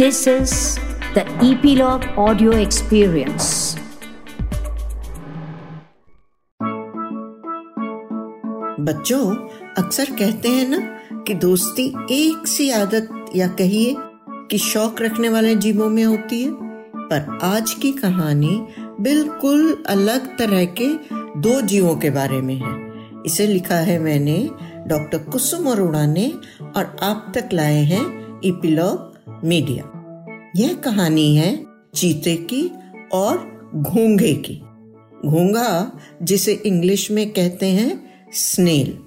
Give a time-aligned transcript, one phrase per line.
[0.00, 0.52] This is
[1.14, 3.48] the Epilogue Audio Experience.
[8.80, 9.24] बच्चों,
[9.78, 10.78] अक्सर कहते हैं ना
[11.26, 13.94] कि दोस्ती एक सी आदत या कहिए
[14.50, 16.50] कि शौक रखने वाले जीवों में होती है
[17.10, 18.58] पर आज की कहानी
[19.00, 20.88] बिल्कुल अलग तरह के
[21.40, 22.74] दो जीवों के बारे में है
[23.26, 24.38] इसे लिखा है मैंने
[24.86, 26.32] डॉक्टर कुसुम अरोड़ा ने
[26.76, 28.04] और आप तक लाए हैं
[28.44, 29.09] इपिलॉग
[29.44, 29.96] मीडिया।
[30.56, 32.70] यह कहानी है चीते की
[33.12, 34.62] और घोंघे की।
[35.28, 38.98] घोंघा, जिसे इंग्लिश में कहते हैं स्नेल।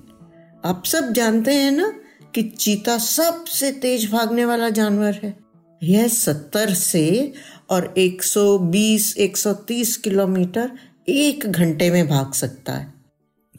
[0.65, 1.93] आप सब जानते हैं ना
[2.35, 5.37] कि चीता सबसे तेज भागने वाला जानवर है।
[5.83, 7.33] यह सत्तर से
[7.69, 10.71] और 120-130 किलोमीटर
[11.09, 12.93] एक घंटे में भाग सकता है।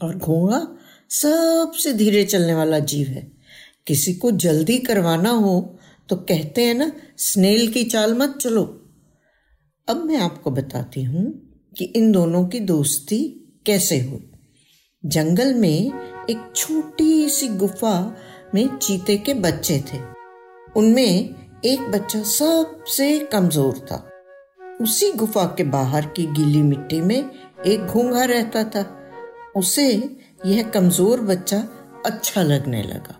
[0.03, 0.77] और घोड़ा
[1.09, 3.31] सबसे धीरे चलने वाला जीव है।
[3.87, 8.63] किसी को जल्दी करवाना हो तो कहते हैं ना, स्नेल की चाल मत चलो।
[9.87, 13.19] अब मैं आपको बताती हूँ कि इन दोनों की दोस्ती
[13.65, 14.31] कैसे हुई।
[15.05, 15.91] जंगल में
[16.29, 18.17] एक छोटी सी गुफा
[18.55, 19.99] में चीते के बच्चे थे।
[20.75, 24.09] उनमें एक बच्चा सबसे कमज़ोर था।
[24.81, 27.29] उसी गुफा के बाहर की गीली मिट्टी में
[27.65, 29.09] एक घूंघा रहता था।
[29.55, 31.67] उसे यह कमज़ोर बच्चा
[32.05, 33.19] अच्छा लगने लगा।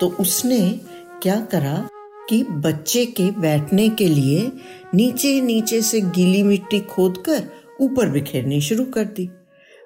[0.00, 0.80] तो उसने
[1.22, 1.88] क्या करा?
[2.28, 4.52] कि बच्चे के बैठने के लिए
[4.94, 7.48] नीचे नीचे से गीली मिट्टी खोदकर
[7.80, 9.30] ऊपर बिखेरनी शुरू कर दी।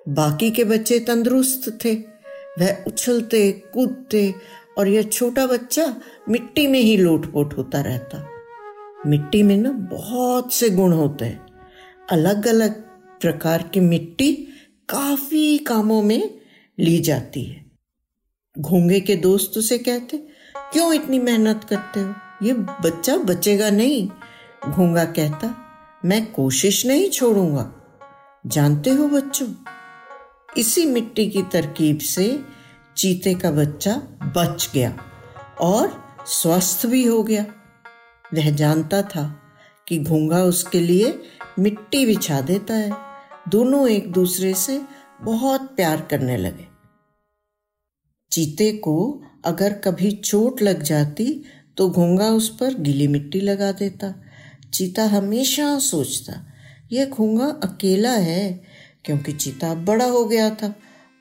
[0.08, 1.94] बाकी के बच्चे तंदुरुस्त थे।
[2.58, 4.34] वह उछलते, कूदते
[4.78, 8.28] और यह छोटा बच्चा मिट्टी में ही लोटपोट होता रहता।
[9.06, 11.46] मिट्टी में ना बहुत से गुण होते हैं।
[12.10, 12.82] अलग अलग
[13.20, 14.32] प्रकार की मिट्टी
[14.88, 16.40] काफ़ी कामों में
[16.80, 17.66] ली जाती है।
[18.58, 20.16] घोंगे के दोस्त उसे कहते,
[20.56, 22.14] क्यों इतनी मेहनत करते हो?
[22.42, 24.08] ये बच्चा बचेगा नहीं,
[24.70, 25.54] घोंगा कहता,
[26.04, 27.72] मैं कोशिश नहीं छोड़ूँगा।
[28.46, 29.48] जानते हो बच्चों,
[30.56, 32.44] इसी मिट्टी की तरकीब से
[32.96, 33.94] चीते का बच्चा
[34.36, 34.96] बच गया
[35.60, 37.44] और स्वस्थ भी हो गया।
[38.34, 39.42] वह जानता था
[39.88, 41.22] कि घोंगा उसके लिए
[41.58, 42.96] मिट्टी बिछा देता है।
[43.48, 44.82] दोनों एक दूसरे से
[45.22, 46.66] बहुत प्यार करने लगे।
[48.32, 51.44] चीते को अगर कभी चोट लग जाती
[51.76, 54.14] तो घोंगा उस पर गीली मिट्टी लगा देता।
[54.74, 56.46] चीता हमेशा सोचता,
[56.92, 58.60] यह घोंगा अकेला है,
[59.04, 60.74] क्योंकि चीता बड़ा हो गया था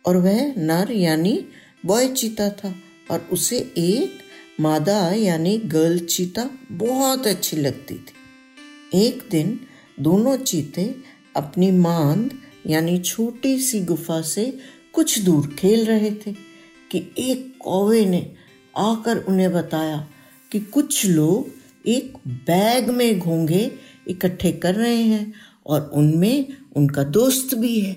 [0.06, 1.47] और वह नर यानी
[1.85, 2.75] बॉय चीता था
[3.12, 4.19] और उसे एक
[4.59, 9.59] मादा यानी गर्ल चीता बहुत अच्छी लगती थी। एक दिन
[10.00, 10.95] दोनों चीते
[11.35, 12.31] अपनी मांद
[12.68, 14.59] यानी छोटी सी गुफा से
[14.94, 16.33] कुछ दूर खेल रहे थे
[16.91, 18.33] कि एक कौवे ने
[18.78, 20.07] आकर उन्हें बताया
[20.51, 23.72] कि कुछ लोग एक बैग में घोंगे
[24.07, 25.34] इकट्ठे कर रहे हैं
[25.66, 27.94] और उनमें उनका दोस्त भी है।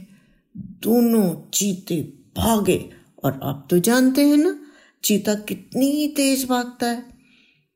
[0.83, 2.01] दोनों चीते
[2.37, 2.79] भागे
[3.25, 4.59] और आप तो जानते हैं ना,
[5.05, 7.03] चीता कितनी तेज भागता है।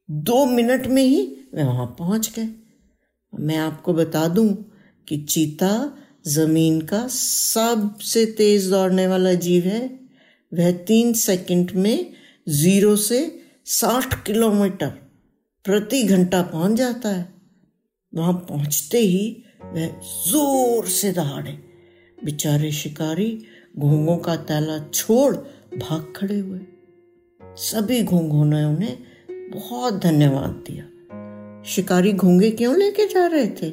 [0.09, 1.23] दो मिनट में ही
[1.55, 2.49] वे वहाँ पहुँच गए
[3.33, 4.49] मैं आपको बता दूँ
[5.09, 5.71] कि चीता
[6.27, 9.81] ज़मीन का सबसे तेज दौड़ने वाला जीव है।
[10.53, 12.13] वह तीन सेकंड में
[12.49, 13.21] ज़ीरो से
[13.71, 14.87] साठ किलोमीटर
[15.65, 17.35] प्रति घंटा पहुँच जाता है।
[18.15, 19.87] वहाँ पहुँचते ही वह
[20.29, 21.51] ज़ोर से दहाड़े।
[22.25, 23.45] बेचारे शिकारी
[23.79, 25.37] घोंघों का ताला छोड़
[25.79, 26.61] भाग खड़े हुए।
[27.43, 28.99] सभी घोंघों ने उन्हें
[29.31, 30.85] बहुत धन्यवाद दिया।
[31.65, 33.71] शिकारी घोंगे क्यों लेके जा रहे थे?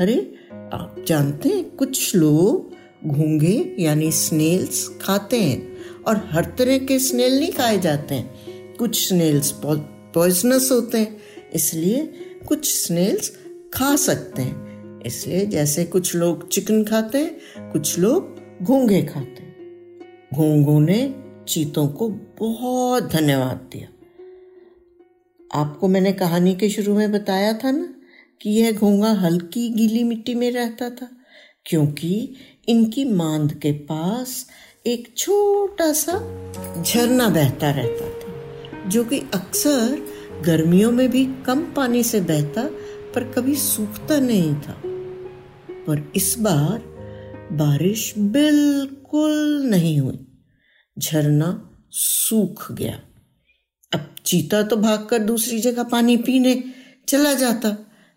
[0.00, 0.34] अरे,
[0.72, 2.74] आप जानते हैं, कुछ लोग
[3.08, 8.47] घोंगे यानी स्नेल्स खाते हैं और हर तरह के स्नेल नहीं खाए जाते हैं।
[8.78, 11.16] कुछ स्नेल्स पॉइजनस होते हैं,
[11.54, 12.06] इसलिए
[12.48, 13.30] कुछ स्नेल्स
[13.74, 19.48] खा सकते हैं। इसलिए जैसे कुछ लोग चिकन खाते हैं, कुछ लोग घोंगे खाते हैं।
[20.34, 21.14] घोंगों ने
[21.48, 22.08] चीतों को
[22.38, 23.88] बहुत धन्यवाद दिया।
[25.50, 27.88] आपको मैंने कहानी के शुरू में बताया था ना
[28.40, 31.08] कि यह घोंगा हल्की गीली मिट्टी में रहता था,
[31.66, 32.34] क्योंकि
[32.68, 34.46] इनकी मांद के पास
[34.86, 36.12] एक छोटा सा
[36.82, 38.27] झरना बहता रहता था।
[38.88, 40.06] जो कि अक्सर
[40.44, 42.62] गर्मियों में भी कम पानी से बहता,
[43.14, 44.82] पर कभी सूखता नहीं था।
[45.70, 46.82] पर इस बार
[47.52, 50.18] बारिश बिल्कुल नहीं हुई।
[50.98, 53.00] झरना सूख गया।
[53.94, 56.64] अब चीता तो भागकर दूसरी जगह पानी पीने
[57.08, 57.70] चला जाता,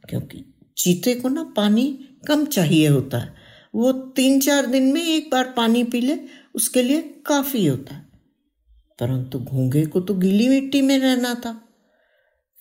[0.10, 3.34] क्योंकि चीते को ना पानी कम चाहिए होता। है
[3.76, 6.20] वो तीन चार दिन में एक बार पानी पी ले,
[6.56, 8.11] उसके लिए काफ़ी होता। है
[9.02, 11.52] परंतु घोंगे को तो गीली मिट्टी में रहना था।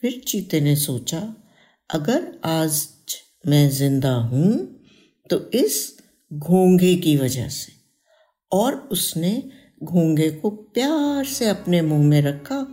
[0.02, 1.19] फिर चीते ने सोचा,
[1.90, 2.87] अगर आज
[3.46, 4.52] मैं ज़िंदा हूँ
[5.31, 5.98] तो इस
[6.31, 7.72] घोंघे की वजह से।
[8.52, 9.32] और उसने
[9.82, 12.66] घोंघे को प्यार से अपने मुँह में रखा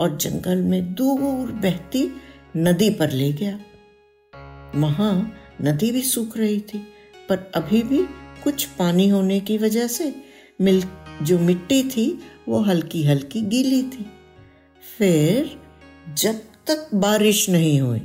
[0.00, 2.06] और जंगल में दूर बहती
[2.56, 3.58] नदी पर ले गया।
[4.76, 5.14] वहाँ
[5.62, 6.78] नदी भी सूख रही थी,
[7.28, 8.02] पर अभी भी
[8.44, 10.14] कुछ पानी होने की वजह से
[10.60, 10.82] मिल,
[11.22, 12.06] जो मिट्टी थी
[12.48, 14.06] वो हल्की हल्की गीली थी।
[14.98, 15.60] फिर
[16.18, 16.34] जब
[16.66, 18.00] तक बारिश नहीं हुई,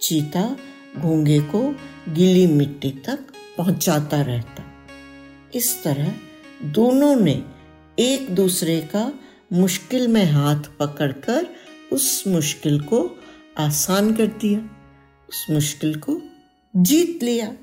[0.00, 0.56] चीता
[0.98, 1.74] घोंगे को
[2.08, 3.18] गीली मिट्टी तक
[3.56, 4.64] पहुंचाता रहता।
[5.54, 6.14] इस तरह
[6.62, 7.44] दोनों ने
[7.98, 9.12] एक दूसरे का
[9.52, 11.46] मुश्किल में हाथ पकड़कर
[11.92, 13.18] उस मुश्किल को
[13.58, 14.60] आसान कर दिया,
[15.28, 16.22] उस मुश्किल को
[16.76, 17.56] जीत लिया।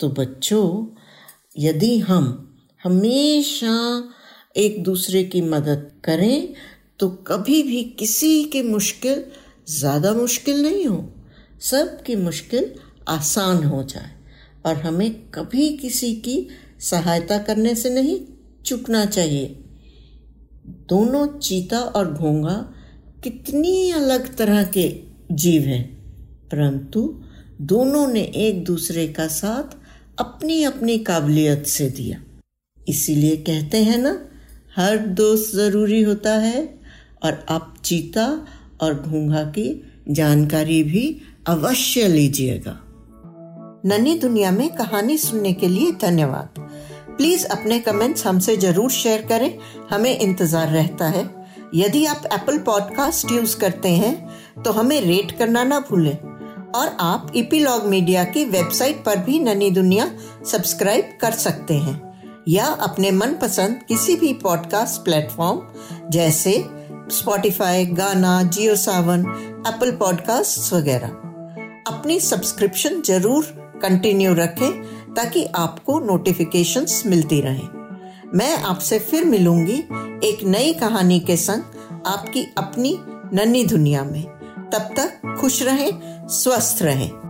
[0.00, 0.96] तो बच्चों,
[1.58, 2.54] यदि हम
[2.84, 4.04] हमेशा
[4.54, 6.54] एक दूसरे की मदद करें
[7.00, 9.24] तो कभी भी किसी की मुश्किल
[9.70, 11.04] ज़्यादा मुश्किल नहीं हो।
[11.62, 12.70] सब की मुश्किल
[13.08, 14.10] आसान हो जाए
[14.66, 16.36] और हमें कभी किसी की
[16.82, 18.18] सहायता करने से नहीं
[18.64, 19.46] चुकना चाहिए।
[20.88, 22.54] दोनों चीता और घोंगा
[23.24, 24.88] कितनी अलग तरह के
[25.32, 25.84] जीव हैं,
[26.48, 27.02] परंतु
[27.62, 29.76] दोनों ने एक दूसरे का साथ
[30.18, 32.20] अपनी अपनी काबिलियत से दिया।
[32.86, 34.12] इसीलिए कहते हैं ना
[34.76, 36.62] हर दोस्त ज़रूरी होता है
[37.22, 38.46] और आप चीता
[38.80, 39.66] और घूंघा की
[40.08, 41.04] जानकारी भी
[41.46, 42.80] अवश्य लीजिएगा।
[43.86, 46.60] ननी दुनिया में कहानी सुनने के लिए धन्यवाद।
[47.16, 49.58] प्लीज़ अपने कमेंट्स हमसे ज़रूर शेयर करें।
[49.90, 51.24] हमें इंतज़ार रहता है।
[51.74, 56.16] यदि आप एप्पल पॉडकास्ट यूज़ करते हैं तो हमें रेट करना ना भूलें।
[56.74, 60.10] और आप इपीलॉग मीडिया की वेबसाइट पर भी ननी दुनिया
[60.52, 62.13] सब्सक्राइब कर सकते हैं।
[62.48, 65.60] या अपने मनपसंद किसी भी पॉडकास्ट प्लेटफॉर्म
[66.10, 66.52] जैसे
[67.10, 69.20] स्पॉटिफाई गाना जियो सावन
[69.66, 71.08] एप्पल पॉडकास्ट वगैरह।
[71.86, 73.44] अपनी सब्सक्रिप्शन ज़रूर
[73.82, 74.82] कंटिन्यू रखें,
[75.14, 77.68] ताकि आपको नोटिफिकेशंस मिलती रहें।
[78.34, 79.78] मैं आपसे फिर मिलूँगी
[80.28, 81.62] एक नई कहानी के संग
[82.06, 82.98] आपकी अपनी
[83.34, 84.22] नन्ही दुनिया में।
[84.72, 85.90] तब तक खुश रहें,
[86.28, 87.23] स्वस्थ रहें।